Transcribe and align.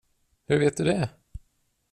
Hur 0.47 0.59
vet 0.59 0.77
du 0.77 0.83
det? 0.83 1.09